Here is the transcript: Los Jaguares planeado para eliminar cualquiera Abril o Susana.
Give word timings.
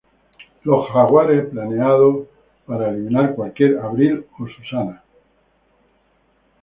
Los 0.63 0.89
Jaguares 0.89 1.45
planeado 1.51 2.27
para 2.65 2.89
eliminar 2.89 3.35
cualquiera 3.35 3.83
Abril 3.85 4.25
o 4.39 4.47
Susana. 4.47 5.03